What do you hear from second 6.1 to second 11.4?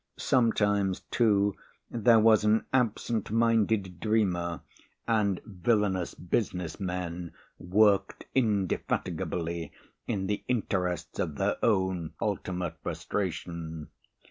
business men worked indefatigably in the interests of